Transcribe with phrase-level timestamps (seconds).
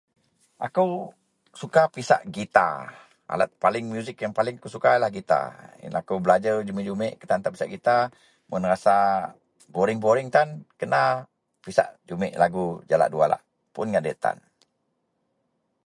[0.67, 0.89] Akou
[1.61, 2.67] suka pisak gita,
[3.33, 5.41] alat paling muzik yang paling akou suka yenlah gita.
[5.81, 7.97] Yenlah akou belajer jumit-jumit getan tan pisak gita.
[8.49, 8.95] Mun rasa
[9.75, 10.47] boring-boring tan
[10.79, 11.03] kena
[11.65, 13.41] pisak jumit lagu, jalak duwa alak
[13.73, 14.37] puun ngak diyak tan